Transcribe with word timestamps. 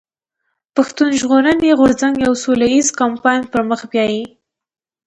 پښتون 0.75 1.09
ژغورني 1.19 1.69
غورځنګ 1.79 2.15
يو 2.25 2.33
سوله 2.43 2.65
ايز 2.73 2.87
کمپاين 3.01 3.41
پر 3.51 3.61
مخ 3.69 3.81
بيايي. 3.91 4.23